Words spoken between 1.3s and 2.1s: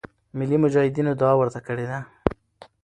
ورته کړې ده.